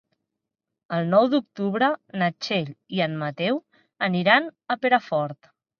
[0.97, 1.91] El nou d'octubre
[2.23, 3.65] na Txell i en Mateu
[4.11, 5.57] aniran a Perafort.